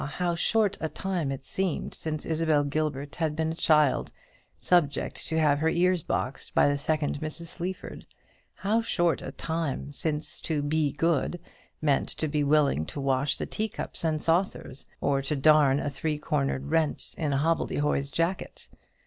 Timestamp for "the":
6.67-6.75, 13.37-13.45